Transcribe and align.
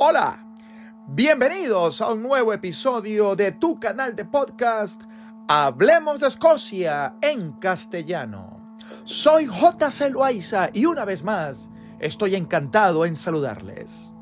Hola, 0.00 0.46
bienvenidos 1.08 2.00
a 2.00 2.12
un 2.12 2.22
nuevo 2.22 2.52
episodio 2.52 3.34
de 3.34 3.50
tu 3.50 3.80
canal 3.80 4.14
de 4.14 4.24
podcast 4.24 5.02
Hablemos 5.48 6.20
de 6.20 6.28
Escocia 6.28 7.16
en 7.20 7.50
castellano. 7.54 8.76
Soy 9.02 9.46
JC 9.46 10.12
Loaiza 10.12 10.70
y 10.72 10.86
una 10.86 11.04
vez 11.04 11.24
más 11.24 11.68
estoy 11.98 12.36
encantado 12.36 13.06
en 13.06 13.16
saludarles. 13.16 14.12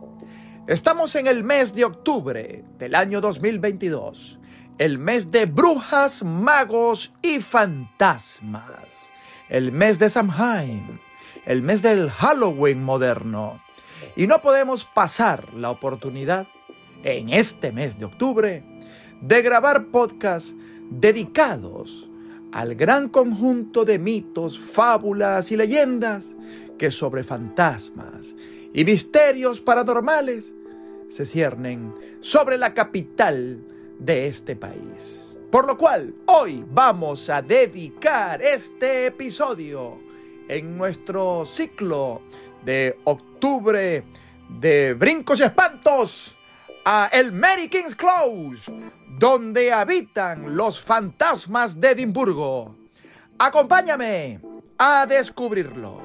Estamos 0.66 1.14
en 1.14 1.26
el 1.26 1.44
mes 1.44 1.74
de 1.74 1.84
octubre 1.84 2.64
del 2.78 2.94
año 2.94 3.20
2022, 3.20 4.40
el 4.78 4.98
mes 4.98 5.30
de 5.30 5.44
brujas, 5.44 6.22
magos 6.22 7.12
y 7.20 7.40
fantasmas, 7.40 9.12
el 9.50 9.72
mes 9.72 9.98
de 9.98 10.08
Samhain, 10.08 10.98
el 11.44 11.60
mes 11.60 11.82
del 11.82 12.08
Halloween 12.08 12.82
moderno 12.82 13.65
y 14.14 14.26
no 14.26 14.40
podemos 14.40 14.84
pasar 14.84 15.54
la 15.54 15.70
oportunidad 15.70 16.48
en 17.02 17.28
este 17.28 17.72
mes 17.72 17.98
de 17.98 18.04
octubre 18.04 18.64
de 19.20 19.42
grabar 19.42 19.86
podcasts 19.86 20.54
dedicados 20.90 22.10
al 22.52 22.74
gran 22.74 23.08
conjunto 23.08 23.84
de 23.84 23.98
mitos, 23.98 24.58
fábulas 24.58 25.50
y 25.52 25.56
leyendas 25.56 26.36
que 26.78 26.90
sobre 26.90 27.24
fantasmas 27.24 28.36
y 28.72 28.84
misterios 28.84 29.60
paranormales 29.60 30.54
se 31.08 31.24
ciernen 31.24 31.94
sobre 32.20 32.58
la 32.58 32.74
capital 32.74 33.62
de 33.98 34.26
este 34.26 34.56
país. 34.56 35.36
Por 35.50 35.66
lo 35.66 35.78
cual, 35.78 36.14
hoy 36.26 36.64
vamos 36.70 37.30
a 37.30 37.40
dedicar 37.40 38.42
este 38.42 39.06
episodio 39.06 39.98
en 40.48 40.76
nuestro 40.76 41.46
ciclo 41.46 42.22
de 42.66 42.98
octubre 43.04 44.04
de 44.48 44.94
brincos 44.94 45.38
y 45.38 45.44
espantos 45.44 46.36
a 46.84 47.08
el 47.12 47.30
Mary 47.30 47.68
King's 47.68 47.94
Close, 47.94 48.70
donde 49.18 49.72
habitan 49.72 50.56
los 50.56 50.80
fantasmas 50.80 51.80
de 51.80 51.92
Edimburgo. 51.92 52.74
Acompáñame 53.38 54.40
a 54.78 55.06
descubrirlo. 55.06 56.00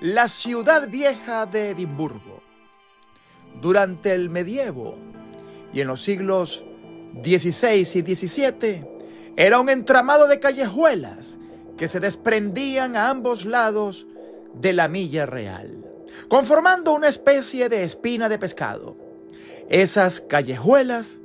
La 0.00 0.28
ciudad 0.28 0.88
vieja 0.88 1.46
de 1.46 1.70
Edimburgo, 1.70 2.42
durante 3.62 4.12
el 4.12 4.28
medievo 4.28 4.96
y 5.72 5.80
en 5.80 5.88
los 5.88 6.02
siglos 6.02 6.64
XVI 7.22 7.80
y 7.80 8.14
XVII, 8.14 8.86
era 9.36 9.58
un 9.58 9.70
entramado 9.70 10.26
de 10.28 10.38
callejuelas 10.38 11.39
que 11.80 11.88
se 11.88 11.98
desprendían 11.98 12.94
a 12.94 13.08
ambos 13.08 13.46
lados 13.46 14.06
de 14.52 14.74
la 14.74 14.86
milla 14.86 15.24
real, 15.24 15.82
conformando 16.28 16.92
una 16.92 17.08
especie 17.08 17.70
de 17.70 17.84
espina 17.84 18.28
de 18.28 18.38
pescado. 18.38 18.98
Esas 19.70 20.20
callejuelas 20.20 21.20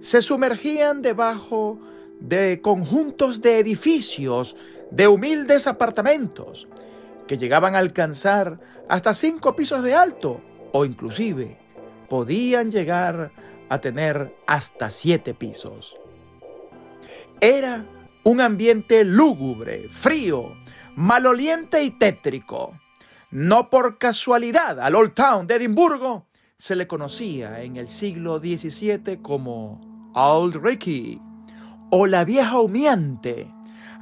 se 0.00 0.22
sumergían 0.22 1.02
debajo 1.02 1.80
de 2.20 2.60
conjuntos 2.60 3.40
de 3.40 3.58
edificios 3.58 4.54
de 4.92 5.08
humildes 5.08 5.66
apartamentos 5.66 6.68
que 7.26 7.36
llegaban 7.36 7.74
a 7.74 7.80
alcanzar 7.80 8.60
hasta 8.88 9.12
cinco 9.12 9.56
pisos 9.56 9.82
de 9.82 9.96
alto 9.96 10.40
o 10.70 10.84
inclusive 10.84 11.58
podían 12.08 12.70
llegar 12.70 13.32
a 13.68 13.80
tener 13.80 14.36
hasta 14.46 14.88
siete 14.88 15.34
pisos. 15.34 15.96
Era 17.40 17.86
un 18.26 18.40
ambiente 18.40 19.04
lúgubre, 19.04 19.88
frío, 19.88 20.56
maloliente 20.96 21.84
y 21.84 21.92
tétrico. 21.92 22.76
No 23.30 23.70
por 23.70 23.98
casualidad 23.98 24.80
al 24.80 24.96
Old 24.96 25.14
Town 25.14 25.46
de 25.46 25.54
Edimburgo 25.54 26.26
se 26.56 26.74
le 26.74 26.88
conocía 26.88 27.62
en 27.62 27.76
el 27.76 27.86
siglo 27.86 28.40
XVII 28.40 29.18
como 29.22 30.10
Old 30.12 30.56
Ricky 30.56 31.20
o 31.92 32.08
la 32.08 32.24
vieja 32.24 32.58
humeante, 32.58 33.48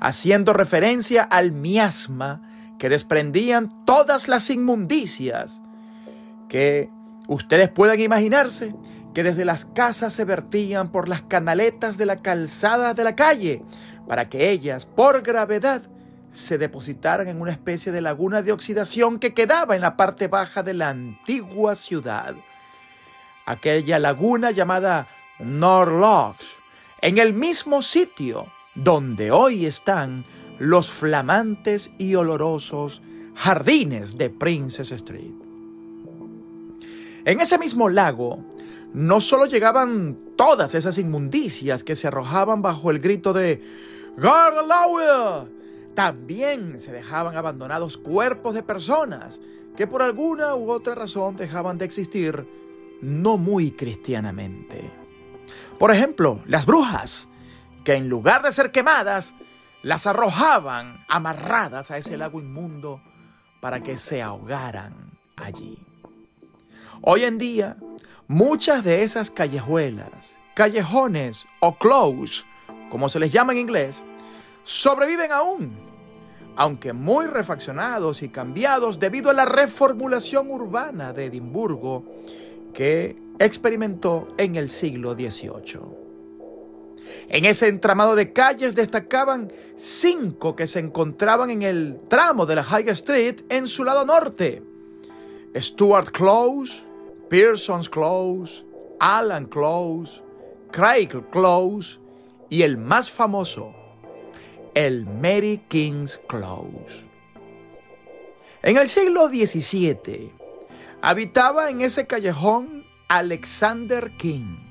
haciendo 0.00 0.54
referencia 0.54 1.22
al 1.22 1.52
miasma 1.52 2.40
que 2.78 2.88
desprendían 2.88 3.84
todas 3.84 4.26
las 4.26 4.48
inmundicias 4.48 5.60
que 6.48 6.88
ustedes 7.28 7.68
pueden 7.68 8.00
imaginarse 8.00 8.74
que 9.14 9.22
desde 9.22 9.44
las 9.44 9.64
casas 9.64 10.12
se 10.12 10.24
vertían 10.24 10.90
por 10.90 11.08
las 11.08 11.22
canaletas 11.22 11.96
de 11.96 12.04
la 12.04 12.16
calzada 12.16 12.94
de 12.94 13.04
la 13.04 13.14
calle, 13.14 13.62
para 14.06 14.28
que 14.28 14.50
ellas, 14.50 14.86
por 14.86 15.22
gravedad, 15.22 15.82
se 16.32 16.58
depositaran 16.58 17.28
en 17.28 17.40
una 17.40 17.52
especie 17.52 17.92
de 17.92 18.00
laguna 18.00 18.42
de 18.42 18.52
oxidación 18.52 19.18
que 19.18 19.34
quedaba 19.34 19.76
en 19.76 19.82
la 19.82 19.96
parte 19.96 20.28
baja 20.28 20.62
de 20.62 20.74
la 20.74 20.88
antigua 20.88 21.76
ciudad. 21.76 22.34
Aquella 23.46 23.98
laguna 23.98 24.50
llamada 24.50 25.08
Norlocks, 25.38 26.46
en 27.00 27.18
el 27.18 27.34
mismo 27.34 27.82
sitio 27.82 28.46
donde 28.74 29.30
hoy 29.30 29.66
están 29.66 30.24
los 30.58 30.90
flamantes 30.90 31.92
y 31.98 32.14
olorosos 32.14 33.02
jardines 33.34 34.16
de 34.16 34.30
Princess 34.30 34.90
Street. 34.92 35.34
En 37.24 37.40
ese 37.40 37.58
mismo 37.58 37.88
lago 37.88 38.44
no 38.92 39.20
solo 39.20 39.46
llegaban 39.46 40.18
todas 40.36 40.74
esas 40.74 40.98
inmundicias 40.98 41.84
que 41.84 41.96
se 41.96 42.08
arrojaban 42.08 42.62
bajo 42.62 42.90
el 42.90 43.00
grito 43.00 43.32
de 43.32 43.62
También 45.94 46.78
se 46.78 46.92
dejaban 46.92 47.36
abandonados 47.36 47.96
cuerpos 47.96 48.54
de 48.54 48.62
personas 48.62 49.40
que 49.76 49.86
por 49.86 50.02
alguna 50.02 50.54
u 50.54 50.70
otra 50.70 50.94
razón 50.94 51.36
dejaban 51.36 51.78
de 51.78 51.84
existir 51.84 52.46
no 53.00 53.36
muy 53.36 53.72
cristianamente. 53.72 54.90
Por 55.78 55.90
ejemplo, 55.90 56.40
las 56.46 56.66
brujas, 56.66 57.28
que 57.84 57.94
en 57.94 58.08
lugar 58.08 58.42
de 58.42 58.52
ser 58.52 58.70
quemadas, 58.70 59.34
las 59.82 60.06
arrojaban 60.06 61.04
amarradas 61.08 61.90
a 61.90 61.98
ese 61.98 62.16
lago 62.16 62.40
inmundo 62.40 63.02
para 63.60 63.82
que 63.82 63.96
se 63.96 64.22
ahogaran 64.22 65.18
allí. 65.36 65.78
Hoy 67.02 67.24
en 67.24 67.36
día, 67.36 67.76
muchas 68.26 68.84
de 68.84 69.02
esas 69.02 69.30
callejuelas, 69.30 70.36
callejones 70.54 71.46
o 71.60 71.76
close 71.76 72.44
como 72.94 73.08
se 73.08 73.18
les 73.18 73.32
llama 73.32 73.52
en 73.52 73.58
inglés, 73.58 74.04
sobreviven 74.62 75.32
aún, 75.32 75.72
aunque 76.54 76.92
muy 76.92 77.26
refaccionados 77.26 78.22
y 78.22 78.28
cambiados 78.28 79.00
debido 79.00 79.30
a 79.30 79.32
la 79.32 79.44
reformulación 79.44 80.48
urbana 80.48 81.12
de 81.12 81.24
Edimburgo 81.24 82.04
que 82.72 83.16
experimentó 83.40 84.28
en 84.38 84.54
el 84.54 84.68
siglo 84.68 85.14
XVIII. 85.14 85.80
En 87.30 87.44
ese 87.46 87.66
entramado 87.66 88.14
de 88.14 88.32
calles 88.32 88.76
destacaban 88.76 89.52
cinco 89.74 90.54
que 90.54 90.68
se 90.68 90.78
encontraban 90.78 91.50
en 91.50 91.62
el 91.62 91.98
tramo 92.06 92.46
de 92.46 92.54
la 92.54 92.62
High 92.62 92.90
Street 92.90 93.40
en 93.48 93.66
su 93.66 93.82
lado 93.82 94.06
norte. 94.06 94.62
Stuart 95.56 96.10
Close, 96.12 96.84
Pearson's 97.28 97.88
Close, 97.88 98.64
Alan 99.00 99.46
Close, 99.46 100.22
Craig 100.70 101.08
Close 101.32 102.03
y 102.54 102.62
el 102.62 102.78
más 102.78 103.10
famoso, 103.10 103.74
el 104.74 105.06
Mary 105.06 105.64
King's 105.66 106.20
Close. 106.28 107.02
En 108.62 108.76
el 108.76 108.88
siglo 108.88 109.26
XVII 109.26 110.32
habitaba 111.02 111.68
en 111.68 111.80
ese 111.80 112.06
callejón 112.06 112.84
Alexander 113.08 114.12
King, 114.18 114.68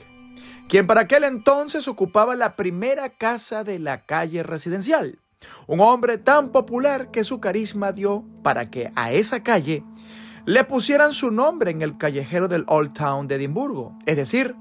quien 0.69 0.87
para 0.87 1.01
aquel 1.01 1.25
entonces 1.25 1.89
ocupaba 1.89 2.37
la 2.37 2.55
primera 2.55 3.09
casa 3.09 3.65
de 3.65 3.79
la 3.79 4.05
calle 4.05 4.43
residencial. 4.43 5.19
Un 5.67 5.81
hombre 5.81 6.17
tan 6.17 6.53
popular 6.53 7.11
que 7.11 7.25
su 7.25 7.41
carisma 7.41 7.91
dio 7.91 8.23
para 8.43 8.65
que 8.65 8.93
a 8.95 9.11
esa 9.11 9.43
calle 9.43 9.83
le 10.45 10.63
pusieran 10.63 11.13
su 11.13 11.31
nombre 11.31 11.71
en 11.71 11.81
el 11.81 11.97
callejero 11.97 12.47
del 12.47 12.63
Old 12.67 12.93
Town 12.93 13.27
de 13.27 13.35
Edimburgo. 13.35 13.99
Es 14.05 14.15
decir, 14.15 14.55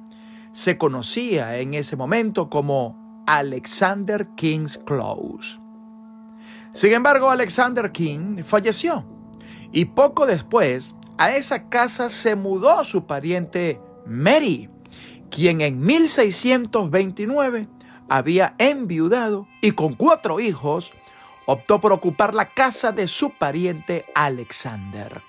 se 0.53 0.77
conocía 0.77 1.61
en 1.61 1.75
ese 1.75 1.95
momento 1.95 2.51
como 2.51 3.02
Alexander 3.27 4.27
King's 4.37 4.79
Close. 4.79 5.59
Sin 6.73 6.93
embargo, 6.93 7.31
Alexander 7.31 7.93
King 7.93 8.43
falleció 8.43 9.05
y 9.73 9.87
poco 9.87 10.27
después 10.27 10.95
a 11.19 11.37
esa 11.37 11.69
casa 11.69 12.09
se 12.09 12.37
mudó 12.37 12.85
su 12.85 13.07
pariente 13.07 13.81
Mary, 14.07 14.69
quien 15.31 15.61
en 15.61 15.81
1629 15.81 17.69
había 18.09 18.55
enviudado 18.59 19.47
y 19.61 19.73
con 19.73 19.95
cuatro 19.95 20.41
hijos 20.41 20.93
optó 21.47 21.81
por 21.81 21.93
ocupar 21.93 22.35
la 22.35 22.53
casa 22.53 22.93
de 22.93 23.09
su 23.09 23.31
pariente 23.31 24.05
Alexander. 24.15 25.23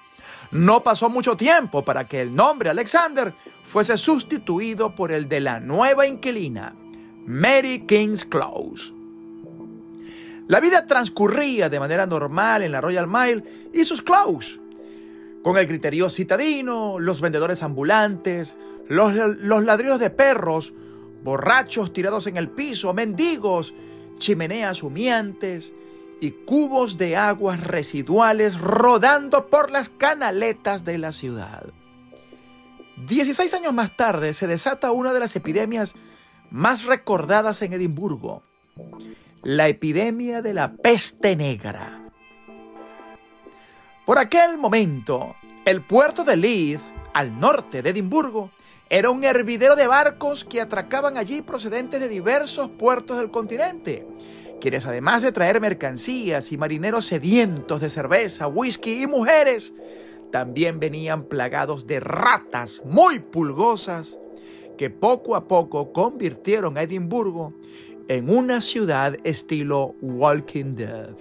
No 0.51 0.84
pasó 0.84 1.10
mucho 1.10 1.36
tiempo 1.36 1.84
para 1.84 2.07
que 2.07 2.22
el 2.22 2.34
nombre 2.34 2.69
Alexander 2.69 3.34
fuese 3.63 3.98
sustituido 3.98 4.96
por 4.96 5.12
el 5.12 5.28
de 5.28 5.39
la 5.39 5.60
nueva 5.60 6.06
inquilina, 6.06 6.75
Mary 7.25 7.86
King's 7.86 8.25
Close. 8.25 8.94
La 10.48 10.60
vida 10.60 10.86
transcurría 10.86 11.70
de 11.70 11.80
manera 11.80 12.06
normal 12.06 12.64
en 12.64 12.72
la 12.72 12.81
Royal 12.81 13.08
Mile 13.08 13.44
y 13.74 13.86
sus 13.86 14.02
Close, 14.02 14.60
con 15.42 15.58
el 15.58 15.68
criterio 15.68 16.10
citadino, 16.10 17.00
los 17.00 17.22
vendedores 17.22 17.64
ambulantes, 17.64 18.58
los, 18.90 19.14
los 19.14 19.64
ladridos 19.64 20.00
de 20.00 20.10
perros, 20.10 20.74
borrachos 21.24 21.94
tirados 21.94 22.28
en 22.28 22.38
el 22.38 22.50
piso, 22.50 22.94
mendigos, 22.94 23.74
chimeneas 24.18 24.84
humeantes 24.84 25.74
y 26.20 26.31
cubos 26.31 26.98
de 26.98 27.16
aguas 27.16 27.62
residuales 27.62 28.60
rodando 28.60 29.48
por 29.48 29.72
las 29.72 29.90
canaletas 29.90 30.84
de 30.84 30.98
la 30.98 31.12
ciudad. 31.12 31.66
Dieciséis 33.08 33.54
años 33.54 33.74
más 33.74 33.96
tarde 33.96 34.34
se 34.34 34.48
desata 34.48 34.92
una 34.92 35.14
de 35.14 35.20
las 35.20 35.36
epidemias 35.36 35.96
más 36.53 36.85
recordadas 36.85 37.63
en 37.63 37.73
Edimburgo, 37.73 38.44
la 39.41 39.67
epidemia 39.67 40.44
de 40.44 40.53
la 40.53 40.73
peste 40.73 41.35
negra. 41.35 42.11
Por 44.05 44.19
aquel 44.19 44.59
momento, 44.59 45.35
el 45.65 45.81
puerto 45.81 46.23
de 46.23 46.38
Leith, 46.38 46.79
al 47.15 47.39
norte 47.39 47.81
de 47.81 47.89
Edimburgo, 47.89 48.51
era 48.88 49.09
un 49.09 49.23
hervidero 49.23 49.75
de 49.75 49.88
barcos 49.88 50.45
que 50.45 50.61
atracaban 50.61 51.17
allí 51.17 51.41
procedentes 51.41 52.00
de 52.00 52.07
diversos 52.07 52.69
puertos 52.69 53.17
del 53.17 53.31
continente, 53.31 54.05
quienes 54.61 54.85
además 54.85 55.23
de 55.23 55.31
traer 55.31 55.59
mercancías 55.59 56.51
y 56.51 56.59
marineros 56.59 57.07
sedientos 57.07 57.81
de 57.81 57.89
cerveza, 57.89 58.47
whisky 58.47 59.01
y 59.01 59.07
mujeres, 59.07 59.73
también 60.31 60.79
venían 60.79 61.23
plagados 61.23 61.88
de 61.88 62.00
ratas 62.00 62.83
muy 62.85 63.17
pulgosas 63.17 64.19
que 64.78 64.90
poco 64.90 65.36
a 65.36 65.48
poco 65.48 65.94
convirtieron 65.94 66.78
a 66.78 66.84
Edimburgo 66.84 67.54
en 68.08 68.30
una 68.30 68.62
ciudad 68.62 69.16
estilo 69.24 69.96
Walking 70.02 70.75
Dead. 70.75 71.16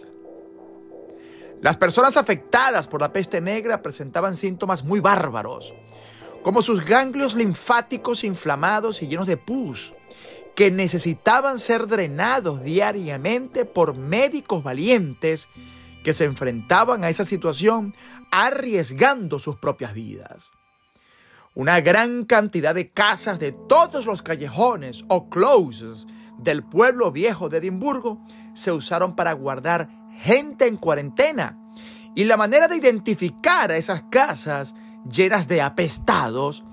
Las 1.60 1.76
personas 1.76 2.16
afectadas 2.16 2.88
por 2.88 3.00
la 3.00 3.12
peste 3.12 3.40
negra 3.40 3.82
presentaban 3.82 4.34
síntomas 4.34 4.82
muy 4.84 4.98
bárbaros, 4.98 5.72
como 6.42 6.60
sus 6.60 6.84
ganglios 6.84 7.34
linfáticos 7.34 8.24
inflamados 8.24 9.00
y 9.00 9.06
llenos 9.06 9.28
de 9.28 9.36
pus, 9.36 9.94
que 10.56 10.70
necesitaban 10.70 11.58
ser 11.58 11.86
drenados 11.86 12.62
diariamente 12.62 13.64
por 13.64 13.96
médicos 13.96 14.62
valientes 14.64 15.48
que 16.02 16.12
se 16.12 16.24
enfrentaban 16.24 17.04
a 17.04 17.08
esa 17.08 17.24
situación 17.24 17.94
arriesgando 18.32 19.38
sus 19.38 19.56
propias 19.56 19.94
vidas. 19.94 20.52
Una 21.54 21.82
gran 21.82 22.24
cantidad 22.24 22.74
de 22.74 22.92
casas 22.92 23.38
de 23.38 23.52
todos 23.52 24.06
los 24.06 24.22
callejones 24.22 25.04
o 25.08 25.28
closes 25.28 26.06
del 26.38 26.62
pueblo 26.62 27.12
viejo 27.12 27.50
de 27.50 27.58
Edimburgo 27.58 28.24
se 28.54 28.72
usaron 28.72 29.14
para 29.14 29.34
guardar 29.34 29.90
gente 30.16 30.66
en 30.66 30.78
cuarentena. 30.78 31.58
Y 32.14 32.24
la 32.24 32.38
manera 32.38 32.68
de 32.68 32.76
identificar 32.76 33.70
a 33.70 33.76
esas 33.76 34.04
casas 34.10 34.74
llenas 35.10 35.46
de 35.46 35.60
apestados 35.60 36.64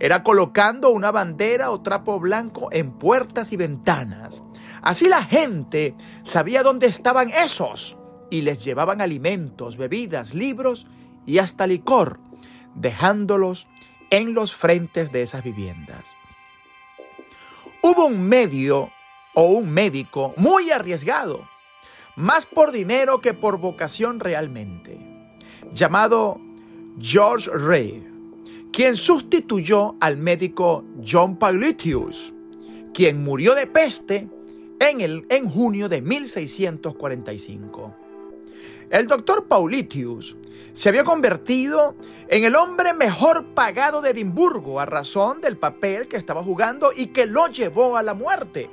era 0.00 0.24
colocando 0.24 0.90
una 0.90 1.12
bandera 1.12 1.70
o 1.70 1.80
trapo 1.80 2.18
blanco 2.18 2.68
en 2.72 2.90
puertas 2.90 3.52
y 3.52 3.56
ventanas. 3.56 4.42
Así 4.82 5.08
la 5.08 5.22
gente 5.22 5.94
sabía 6.24 6.64
dónde 6.64 6.88
estaban 6.88 7.30
esos 7.30 7.96
y 8.28 8.40
les 8.42 8.64
llevaban 8.64 9.00
alimentos, 9.00 9.76
bebidas, 9.76 10.34
libros 10.34 10.88
y 11.26 11.38
hasta 11.38 11.68
licor, 11.68 12.18
dejándolos 12.74 13.68
en 14.10 14.34
los 14.34 14.54
frentes 14.54 15.12
de 15.12 15.22
esas 15.22 15.42
viviendas. 15.42 16.04
Hubo 17.82 18.06
un 18.06 18.28
medio 18.28 18.90
o 19.34 19.48
un 19.48 19.70
médico 19.70 20.34
muy 20.36 20.70
arriesgado 20.70 21.46
más 22.16 22.46
por 22.46 22.72
dinero 22.72 23.20
que 23.20 23.34
por 23.34 23.58
vocación 23.58 24.20
realmente, 24.20 24.98
llamado 25.72 26.40
George 26.98 27.50
Ray, 27.50 28.08
quien 28.72 28.96
sustituyó 28.96 29.96
al 30.00 30.16
médico 30.16 30.84
John 31.06 31.38
Paulitius, 31.38 32.32
quien 32.94 33.22
murió 33.22 33.54
de 33.54 33.66
peste 33.66 34.30
en, 34.80 35.02
el, 35.02 35.26
en 35.28 35.46
junio 35.48 35.90
de 35.90 36.00
1645. 36.00 38.05
El 38.90 39.08
doctor 39.08 39.46
Paulitius 39.46 40.36
se 40.72 40.88
había 40.88 41.02
convertido 41.02 41.96
en 42.28 42.44
el 42.44 42.54
hombre 42.54 42.92
mejor 42.92 43.46
pagado 43.54 44.00
de 44.00 44.10
Edimburgo 44.10 44.78
a 44.78 44.86
razón 44.86 45.40
del 45.40 45.56
papel 45.56 46.06
que 46.06 46.16
estaba 46.16 46.44
jugando 46.44 46.90
y 46.94 47.08
que 47.08 47.26
lo 47.26 47.48
llevó 47.48 47.96
a 47.96 48.02
la 48.02 48.14
muerte. 48.14 48.70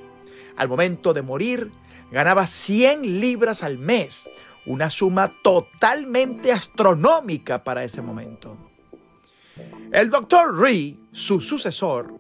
Al 0.56 0.70
momento 0.70 1.14
de 1.14 1.22
morir, 1.22 1.72
ganaba 2.12 2.46
100 2.46 3.20
libras 3.20 3.64
al 3.64 3.80
mes, 3.80 4.30
una 4.66 4.90
suma 4.90 5.34
totalmente 5.42 6.52
astronómica 6.52 7.64
para 7.64 7.84
ese 7.84 8.02
momento. 8.02 8.58
El 9.92 10.10
doctor 10.10 10.60
Ree, 10.60 10.98
su 11.12 11.42
sucesor, 11.42 12.20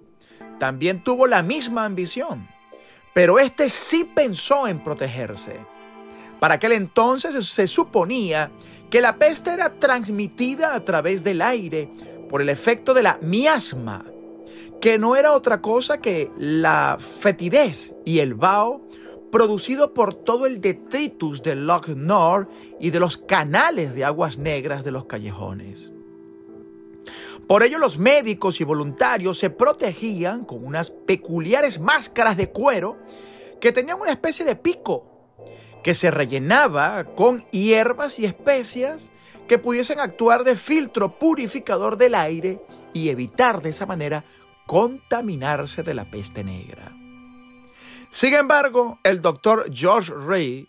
también 0.60 1.04
tuvo 1.04 1.28
la 1.28 1.44
misma 1.44 1.86
ambición, 1.86 2.48
pero 3.13 3.38
este 3.38 3.69
sí 3.69 4.04
pensó 4.04 4.68
en 4.68 4.84
protegerse. 4.84 5.73
Para 6.44 6.56
aquel 6.56 6.74
entonces 6.74 7.48
se 7.48 7.69
suponía 7.69 8.51
que 8.90 9.00
la 9.00 9.16
peste 9.16 9.51
era 9.51 9.80
transmitida 9.80 10.75
a 10.75 10.84
través 10.84 11.24
del 11.24 11.42
aire 11.42 11.90
por 12.28 12.42
el 12.42 12.50
efecto 12.50 12.94
de 12.94 13.01
la 13.01 13.18
miasma, 13.22 14.04
que 14.81 15.00
no 15.00 15.16
era 15.16 15.31
otra 15.31 15.62
cosa 15.62 16.01
que 16.01 16.31
la 16.38 16.98
fetidez 17.00 17.95
y 18.04 18.19
el 18.19 18.34
vaho 18.34 18.81
producido 19.31 19.94
por 19.94 20.16
todo 20.16 20.45
el 20.45 20.60
detritus 20.60 21.42
del 21.44 21.66
Loch 21.66 21.88
Nord 21.88 22.50
y 22.78 22.89
de 22.89 23.00
los 23.00 23.18
canales 23.18 23.96
de 23.96 24.04
aguas 24.04 24.38
negras 24.38 24.84
de 24.84 24.92
los 24.92 25.06
callejones. 25.06 25.94
Por 27.48 27.63
ello 27.63 27.78
los 27.78 27.98
médicos 27.98 28.60
y 28.60 28.66
voluntarios 28.66 29.39
se 29.39 29.50
protegían 29.50 30.44
con 30.44 30.66
unas 30.66 30.89
peculiares 30.89 31.80
máscaras 31.80 32.36
de 32.36 32.50
cuero 32.50 32.98
que 33.62 33.72
tenían 33.72 34.01
una 34.01 34.12
especie 34.12 34.44
de 34.44 34.57
pico 34.57 35.12
que 35.84 35.94
se 35.94 36.12
rellenaba 36.12 37.04
con 37.04 37.44
hierbas 37.52 38.18
y 38.20 38.26
especias 38.26 39.12
que 39.48 39.60
pudiesen 39.60 40.00
actuar 40.00 40.44
de 40.44 40.56
filtro 40.56 41.20
purificador 41.20 41.98
del 41.98 42.16
aire 42.16 42.62
y 42.94 43.10
evitar 43.10 43.62
de 43.62 43.70
esa 43.70 43.86
manera 43.86 44.24
contaminarse 44.66 45.84
de 45.84 45.94
la 45.94 46.10
peste 46.10 46.44
negra. 46.44 46.92
Sin 48.12 48.34
embargo, 48.34 49.00
el 49.04 49.22
doctor 49.22 49.66
George 49.74 50.14
Ray 50.14 50.68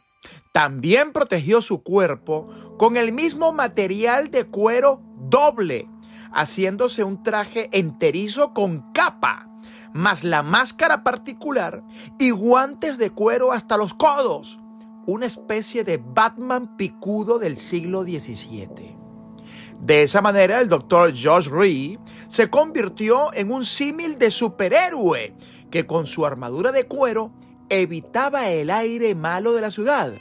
también 0.52 1.12
protegió 1.12 1.62
su 1.62 1.82
cuerpo 1.82 2.48
con 2.78 2.96
el 2.96 3.12
mismo 3.12 3.52
material 3.52 4.30
de 4.30 4.44
cuero 4.44 5.02
doble, 5.16 5.88
haciéndose 6.32 7.04
un 7.04 7.22
traje 7.22 7.68
enterizo 7.72 8.54
con 8.54 8.92
capa, 8.92 9.48
más 9.92 10.24
la 10.24 10.42
máscara 10.42 11.04
particular 11.04 11.82
y 12.18 12.30
guantes 12.30 12.98
de 12.98 13.10
cuero 13.10 13.52
hasta 13.52 13.76
los 13.76 13.94
codos, 13.94 14.58
una 15.06 15.26
especie 15.26 15.84
de 15.84 15.98
Batman 15.98 16.76
picudo 16.76 17.38
del 17.38 17.56
siglo 17.56 18.02
XVII. 18.02 18.96
De 19.80 20.02
esa 20.02 20.20
manera, 20.20 20.60
el 20.60 20.68
doctor 20.68 21.14
George 21.14 21.50
Ray 21.50 21.98
se 22.28 22.48
convirtió 22.48 23.32
en 23.34 23.52
un 23.52 23.64
símil 23.64 24.18
de 24.18 24.30
superhéroe 24.30 25.34
que 25.70 25.86
con 25.86 26.06
su 26.06 26.24
armadura 26.24 26.72
de 26.72 26.86
cuero 26.86 27.32
evitaba 27.68 28.48
el 28.48 28.70
aire 28.70 29.14
malo 29.14 29.52
de 29.52 29.60
la 29.60 29.70
ciudad. 29.70 30.14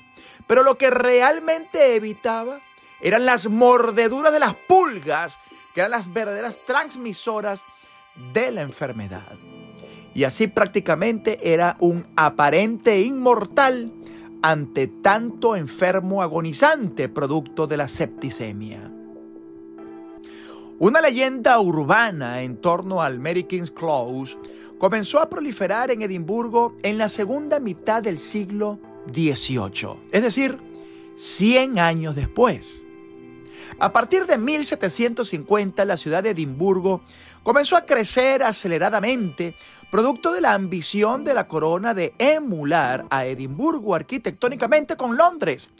Pero 0.47 0.63
lo 0.63 0.77
que 0.77 0.89
realmente 0.89 1.95
evitaba 1.95 2.59
eran 3.01 3.25
las 3.25 3.47
mordeduras 3.47 4.33
de 4.33 4.39
las 4.39 4.55
pulgas, 4.67 5.39
que 5.73 5.81
eran 5.81 5.91
las 5.91 6.11
verdaderas 6.11 6.59
transmisoras 6.65 7.63
de 8.33 8.51
la 8.51 8.61
enfermedad. 8.61 9.37
Y 10.13 10.25
así 10.25 10.47
prácticamente 10.47 11.53
era 11.53 11.75
un 11.79 12.05
aparente 12.15 13.01
inmortal 13.01 13.91
ante 14.43 14.87
tanto 14.87 15.55
enfermo 15.55 16.21
agonizante 16.21 17.07
producto 17.07 17.65
de 17.65 17.77
la 17.77 17.87
septicemia. 17.87 18.91
Una 20.79 20.99
leyenda 20.99 21.59
urbana 21.61 22.41
en 22.41 22.57
torno 22.57 23.01
al 23.01 23.19
Mary 23.19 23.45
King's 23.45 23.71
Close 23.71 24.37
comenzó 24.77 25.21
a 25.21 25.29
proliferar 25.29 25.91
en 25.91 26.01
Edimburgo 26.01 26.75
en 26.83 26.97
la 26.97 27.07
segunda 27.07 27.61
mitad 27.61 28.03
del 28.03 28.17
siglo 28.17 28.79
XVIII, 29.13 29.95
es 30.11 30.23
decir, 30.23 30.59
100 31.15 31.79
años 31.79 32.13
después. 32.13 32.83
A 33.79 33.91
partir 33.91 34.25
de 34.25 34.37
1750, 34.37 35.85
la 35.85 35.97
ciudad 35.97 36.23
de 36.23 36.31
Edimburgo 36.31 37.01
comenzó 37.43 37.75
a 37.75 37.85
crecer 37.85 38.43
aceleradamente, 38.43 39.55
producto 39.91 40.31
de 40.31 40.41
la 40.41 40.53
ambición 40.53 41.23
de 41.23 41.33
la 41.33 41.47
corona 41.47 41.93
de 41.93 42.13
emular 42.17 43.05
a 43.09 43.25
Edimburgo 43.25 43.95
arquitectónicamente 43.95 44.95
con 44.95 45.17
Londres. 45.17 45.71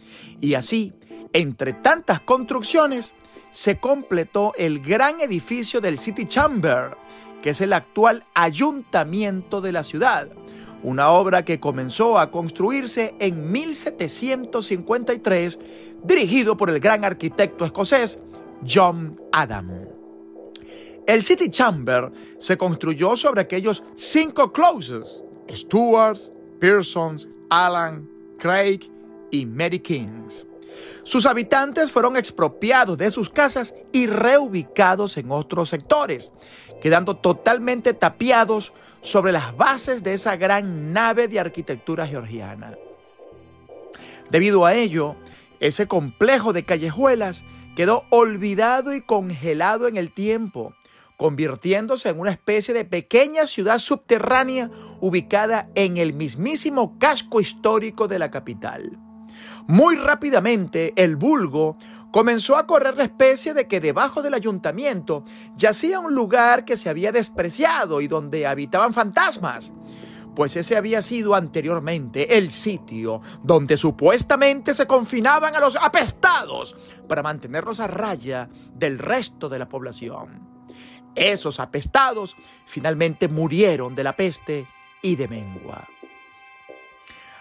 Y 0.42 0.56
así, 0.56 0.94
entre 1.34 1.74
tantas 1.74 2.20
construcciones, 2.20 3.14
se 3.52 3.80
completó 3.80 4.54
el 4.58 4.80
gran 4.80 5.22
edificio 5.22 5.80
del 5.80 5.98
City 5.98 6.26
Chamber, 6.26 6.98
que 7.42 7.52
es 7.52 7.62
el 7.62 7.74
actual 7.74 8.26
ayuntamiento 8.34 9.62
de 9.62 9.72
la 9.72 9.84
ciudad, 9.84 10.30
una 10.84 11.10
obra 11.12 11.44
que 11.44 11.60
comenzó 11.60 12.20
a 12.20 12.30
construirse 12.30 13.16
en 13.20 13.52
1753, 13.52 15.60
dirigido 16.04 16.56
por 16.58 16.70
el 16.70 16.80
gran 16.80 17.04
arquitecto 17.06 17.66
escocés 17.66 18.20
John 18.68 19.20
Adam. 19.32 19.72
El 21.06 21.22
City 21.24 21.50
Chamber 21.50 22.12
se 22.38 22.58
construyó 22.58 23.18
sobre 23.18 23.42
aquellos 23.42 23.84
cinco 23.96 24.54
closes, 24.54 25.22
Stuart, 25.50 26.20
Pearsons, 26.60 27.28
Allen, 27.50 28.10
Craig 28.38 28.80
y 29.32 29.46
Mary 29.46 29.80
Kings. 29.80 30.46
Sus 31.04 31.26
habitantes 31.26 31.92
fueron 31.92 32.16
expropiados 32.16 32.98
de 32.98 33.12
sus 33.12 33.30
casas 33.30 33.76
y 33.92 34.08
reubicados 34.08 35.18
en 35.18 35.32
otros 35.32 35.70
sectores, 35.70 36.32
quedando 36.82 37.18
totalmente 37.18 37.94
tapiados 37.94 38.72
sobre 39.02 39.34
las 39.34 39.56
bases 39.58 40.02
de 40.04 40.14
esa 40.14 40.38
gran 40.38 40.94
nave 40.94 41.28
de 41.28 41.40
arquitectura 41.40 42.08
georgiana. 42.08 42.78
Debido 44.30 44.66
a 44.66 44.74
ello, 44.74 45.16
ese 45.60 45.88
complejo 45.88 46.54
de 46.54 46.64
callejuelas 46.64 47.44
quedó 47.76 48.06
olvidado 48.10 48.94
y 48.94 49.02
congelado 49.02 49.90
en 49.90 49.98
el 49.98 50.14
tiempo, 50.14 50.74
convirtiéndose 51.18 52.10
en 52.10 52.20
una 52.20 52.32
especie 52.32 52.74
de 52.74 52.86
pequeña 52.86 53.46
ciudad 53.46 53.80
subterránea 53.80 54.72
ubicada 55.02 55.70
en 55.76 55.98
el 55.98 56.14
mismísimo 56.14 56.98
casco 56.98 57.42
histórico 57.42 58.08
de 58.08 58.20
la 58.20 58.32
capital. 58.32 58.98
Muy 59.68 59.96
rápidamente 59.96 60.94
el 60.96 61.16
vulgo 61.16 61.78
comenzó 62.12 62.58
a 62.58 62.68
correr 62.68 62.96
la 62.96 63.04
especie 63.04 63.54
de 63.54 63.68
que 63.68 63.80
debajo 63.80 64.22
del 64.22 64.34
ayuntamiento 64.34 65.24
yacía 65.56 66.00
un 66.00 66.14
lugar 66.14 66.66
que 66.66 66.78
se 66.78 66.90
había 66.90 67.12
despreciado 67.12 68.02
y 68.02 68.08
donde 68.08 68.46
habitaban 68.46 68.94
fantasmas 68.94 69.72
pues 70.36 70.56
ese 70.56 70.78
había 70.78 71.02
sido 71.02 71.36
anteriormente 71.36 72.38
el 72.38 72.52
sitio 72.52 73.22
donde 73.44 73.78
supuestamente 73.78 74.74
se 74.74 74.88
confinaban 74.88 75.56
a 75.56 75.60
los 75.60 75.76
apestados 75.76 76.76
para 77.08 77.24
mantenerlos 77.24 77.80
a 77.80 77.88
raya 77.88 78.50
del 78.74 79.00
resto 79.00 79.50
de 79.50 79.60
la 79.60 79.70
población. 79.70 80.48
Esos 81.16 81.60
apestados 81.60 82.36
finalmente 82.66 83.28
murieron 83.28 83.94
de 83.94 84.04
la 84.04 84.16
peste 84.16 84.68
y 85.02 85.16
de 85.16 85.28
mengua. 85.28 85.88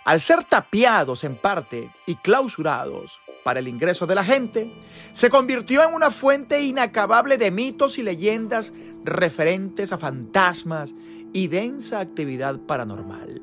Al 0.04 0.20
ser 0.20 0.44
tapiados 0.44 1.24
en 1.24 1.36
parte 1.36 1.90
y 2.06 2.16
clausurados 2.16 3.20
para 3.44 3.60
el 3.60 3.68
ingreso 3.68 4.06
de 4.06 4.14
la 4.14 4.24
gente, 4.24 4.72
se 5.12 5.30
convirtió 5.30 5.82
en 5.82 5.94
una 5.94 6.10
fuente 6.10 6.62
inacabable 6.62 7.38
de 7.38 7.50
mitos 7.50 7.98
y 7.98 8.02
leyendas 8.02 8.72
referentes 9.04 9.92
a 9.92 9.98
fantasmas 9.98 10.94
y 11.32 11.48
densa 11.48 12.00
actividad 12.00 12.58
paranormal. 12.58 13.42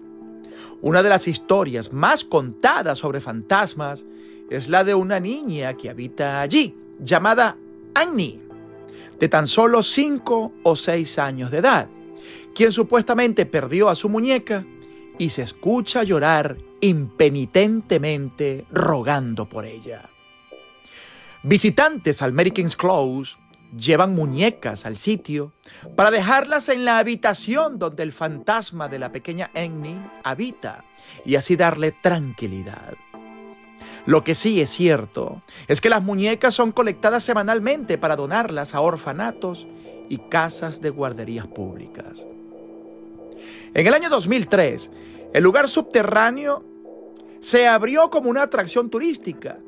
Una 0.82 1.04
de 1.04 1.10
las 1.10 1.28
historias 1.28 1.92
más 1.92 2.24
contadas 2.24 3.00
sobre 3.00 3.22
fantasmas 3.22 4.06
es 4.50 4.70
la 4.70 4.84
de 4.84 4.96
una 4.96 5.20
niña 5.20 5.74
que 5.76 5.90
habita 5.90 6.42
allí, 6.42 6.76
llamada 7.00 7.58
Annie 7.94 8.50
de 9.20 9.28
tan 9.28 9.48
solo 9.48 9.84
5 9.84 10.54
o 10.64 10.76
6 10.76 11.20
años 11.20 11.52
de 11.52 11.58
edad, 11.58 11.90
quien 12.56 12.72
supuestamente 12.72 13.46
perdió 13.46 13.90
a 13.90 13.96
su 13.96 14.10
muñeca 14.10 14.66
y 15.20 15.30
se 15.30 15.44
escucha 15.44 16.02
llorar 16.02 16.58
impenitentemente 16.82 18.66
rogando 18.72 19.48
por 19.48 19.66
ella. 19.66 20.10
Visitantes 21.44 22.22
al 22.24 22.32
American's 22.32 22.76
Close 22.76 23.36
llevan 23.78 24.16
muñecas 24.16 24.86
al 24.86 24.98
sitio 24.98 25.54
para 25.96 26.10
dejarlas 26.10 26.70
en 26.70 26.86
la 26.86 26.98
habitación 26.98 27.78
donde 27.78 28.02
el 28.02 28.14
fantasma 28.14 28.88
de 28.88 28.98
la 28.98 29.12
pequeña 29.12 29.52
Annie 29.54 30.02
habita 30.24 30.86
y 31.26 31.36
así 31.36 31.56
darle 31.56 31.92
tranquilidad. 31.92 32.96
Lo 34.06 34.24
que 34.24 34.36
sí 34.36 34.62
es 34.62 34.70
cierto 34.70 35.44
es 35.68 35.82
que 35.82 35.90
las 35.90 36.02
muñecas 36.02 36.56
son 36.56 36.72
colectadas 36.72 37.24
semanalmente 37.24 37.98
para 37.98 38.16
donarlas 38.16 38.74
a 38.74 38.82
orfanatos 38.82 39.68
y 40.08 40.18
casas 40.18 40.82
de 40.82 40.90
guarderías 40.90 41.48
públicas. 41.48 42.26
En 43.74 43.86
el 43.88 43.94
año 43.94 44.10
2003, 44.10 44.90
el 45.34 45.44
lugar 45.44 45.68
subterráneo 45.68 46.64
se 47.40 47.68
abrió 47.68 48.10
como 48.10 48.30
una 48.30 48.44
atracción 48.44 48.90
turística. 48.90 49.60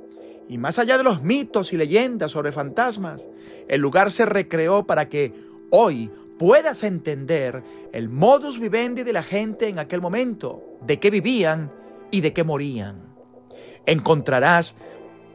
Y 0.48 0.58
más 0.58 0.80
allá 0.80 0.98
de 0.98 1.04
los 1.04 1.22
mitos 1.22 1.72
y 1.72 1.78
leyendas 1.78 2.32
sobre 2.32 2.52
fantasmas, 2.52 3.30
el 3.68 3.80
lugar 3.80 4.12
se 4.12 4.26
recreó 4.26 4.86
para 4.86 5.08
que 5.08 5.34
hoy 5.70 6.12
puedas 6.38 6.84
entender 6.84 7.64
el 7.94 8.10
modus 8.10 8.60
vivendi 8.60 9.04
de 9.04 9.14
la 9.14 9.24
gente 9.24 9.70
en 9.70 9.80
aquel 9.80 10.02
momento, 10.02 10.64
de 10.82 11.00
qué 11.00 11.10
vivían 11.10 11.72
y 12.10 12.22
de 12.22 12.34
qué 12.34 12.44
morían. 12.44 13.14
Encontrarás 13.86 14.76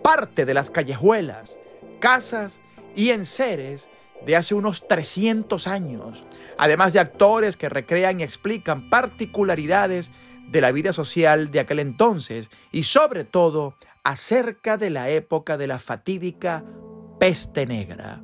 parte 0.03 0.45
de 0.45 0.55
las 0.55 0.71
callejuelas, 0.71 1.59
casas 2.01 2.61
y 2.95 3.11
enseres 3.11 3.89
de 4.25 4.37
hace 4.37 4.55
unos 4.55 4.89
300 4.89 5.67
años, 5.67 6.25
además 6.59 6.93
de 6.93 7.01
actores 7.01 7.57
que 7.57 7.69
recrean 7.69 8.21
y 8.21 8.23
explican 8.23 8.89
particularidades 8.89 10.11
de 10.49 10.61
la 10.61 10.73
vida 10.73 10.93
social 10.93 11.51
de 11.51 11.61
aquel 11.61 11.81
entonces 11.81 12.51
y 12.73 12.85
sobre 12.85 13.25
todo 13.25 13.75
acerca 14.05 14.77
de 14.77 14.91
la 14.91 15.11
época 15.11 15.57
de 15.57 15.67
la 15.67 15.79
fatídica 15.79 16.65
peste 17.19 17.67
negra. 17.67 18.23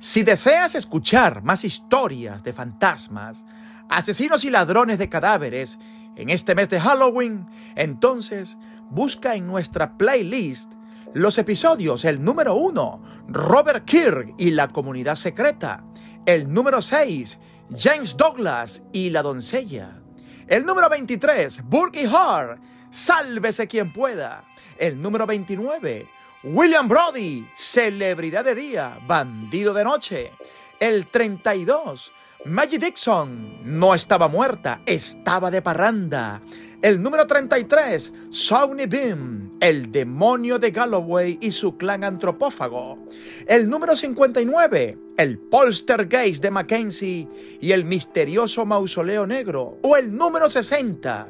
Si 0.00 0.22
deseas 0.22 0.74
escuchar 0.74 1.42
más 1.42 1.64
historias 1.64 2.42
de 2.42 2.52
fantasmas, 2.52 3.46
asesinos 3.88 4.44
y 4.44 4.50
ladrones 4.50 4.98
de 4.98 5.08
cadáveres 5.08 5.78
en 6.16 6.28
este 6.28 6.54
mes 6.54 6.68
de 6.68 6.78
Halloween, 6.78 7.46
entonces 7.74 8.58
busca 8.90 9.34
en 9.34 9.46
nuestra 9.46 9.96
playlist 9.96 10.73
los 11.14 11.38
episodios, 11.38 12.04
el 12.04 12.22
número 12.22 12.56
1, 12.56 13.24
Robert 13.28 13.84
Kirk 13.84 14.34
y 14.36 14.50
la 14.50 14.66
comunidad 14.66 15.14
secreta, 15.14 15.84
el 16.26 16.52
número 16.52 16.82
6, 16.82 17.38
James 17.76 18.16
Douglas 18.16 18.82
y 18.92 19.10
la 19.10 19.22
doncella, 19.22 20.02
el 20.48 20.66
número 20.66 20.88
23, 20.88 21.62
Burke 21.64 22.08
Hart, 22.08 22.60
Sálvese 22.90 23.68
quien 23.68 23.92
pueda, 23.92 24.44
el 24.76 25.00
número 25.00 25.24
29, 25.24 26.08
William 26.42 26.88
Brody, 26.88 27.48
celebridad 27.54 28.44
de 28.44 28.56
día, 28.56 28.98
bandido 29.06 29.72
de 29.72 29.84
noche, 29.84 30.32
el 30.80 31.06
32, 31.06 32.12
Maggie 32.46 32.78
Dixon 32.78 33.60
no 33.64 33.94
estaba 33.94 34.28
muerta, 34.28 34.82
estaba 34.84 35.50
de 35.50 35.62
parranda. 35.62 36.42
El 36.82 37.02
número 37.02 37.26
33, 37.26 38.12
Sawney 38.30 38.84
Beam, 38.84 39.56
el 39.60 39.90
demonio 39.90 40.58
de 40.58 40.70
Galloway 40.70 41.38
y 41.40 41.52
su 41.52 41.78
clan 41.78 42.04
antropófago. 42.04 42.98
El 43.46 43.70
número 43.70 43.96
59, 43.96 44.98
el 45.16 45.38
poltergeist 45.38 46.42
de 46.42 46.50
Mackenzie 46.50 47.28
y 47.62 47.72
el 47.72 47.86
misterioso 47.86 48.66
mausoleo 48.66 49.26
negro. 49.26 49.78
O 49.82 49.96
el 49.96 50.14
número 50.14 50.50
60, 50.50 51.26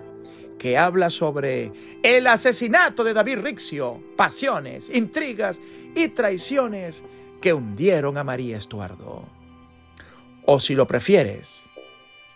que 0.58 0.76
habla 0.76 1.10
sobre 1.10 1.70
el 2.02 2.26
asesinato 2.26 3.04
de 3.04 3.14
David 3.14 3.38
Rixio, 3.38 4.02
pasiones, 4.16 4.90
intrigas 4.92 5.60
y 5.94 6.08
traiciones 6.08 7.04
que 7.40 7.52
hundieron 7.52 8.18
a 8.18 8.24
María 8.24 8.56
Estuardo. 8.56 9.43
O 10.46 10.60
si 10.60 10.74
lo 10.74 10.86
prefieres, 10.86 11.70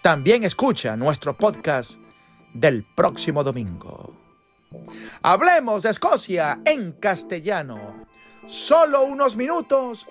también 0.01 0.43
escucha 0.43 0.97
nuestro 0.97 1.37
podcast 1.37 1.97
del 2.55 2.83
próximo 2.83 3.45
domingo. 3.45 4.15
Hablemos 5.21 5.83
de 5.83 5.91
Escocia 5.91 6.61
en 6.65 6.93
castellano. 6.93 8.07
Solo 8.47 9.05
unos 9.05 9.37
minutos 9.37 10.07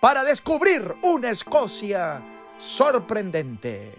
para 0.00 0.24
descubrir 0.24 0.94
una 1.02 1.30
Escocia 1.30 2.22
sorprendente. 2.58 3.94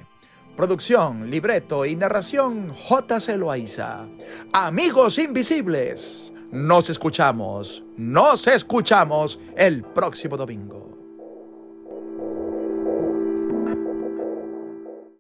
Producción, 0.56 1.30
libreto 1.30 1.86
y 1.86 1.96
narración 1.96 2.74
J. 2.74 3.38
Loaiza. 3.38 4.08
Amigos 4.52 5.20
invisibles, 5.20 6.34
nos 6.52 6.90
escuchamos, 6.90 7.84
nos 7.98 8.48
escuchamos 8.48 9.40
el 9.56 9.84
próximo 9.84 10.38
domingo. 10.38 10.83